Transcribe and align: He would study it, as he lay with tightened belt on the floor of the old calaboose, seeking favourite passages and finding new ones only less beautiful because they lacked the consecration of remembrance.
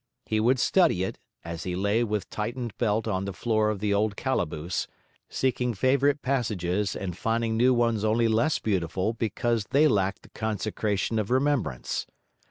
He 0.25 0.39
would 0.39 0.57
study 0.57 1.03
it, 1.03 1.19
as 1.45 1.61
he 1.63 1.75
lay 1.75 2.03
with 2.03 2.27
tightened 2.31 2.75
belt 2.79 3.07
on 3.07 3.25
the 3.25 3.33
floor 3.33 3.69
of 3.69 3.77
the 3.79 3.93
old 3.93 4.15
calaboose, 4.17 4.87
seeking 5.29 5.75
favourite 5.75 6.23
passages 6.23 6.95
and 6.95 7.15
finding 7.15 7.55
new 7.55 7.71
ones 7.71 8.03
only 8.03 8.27
less 8.27 8.57
beautiful 8.57 9.13
because 9.13 9.65
they 9.65 9.87
lacked 9.87 10.23
the 10.23 10.29
consecration 10.29 11.19
of 11.19 11.29
remembrance. 11.29 12.07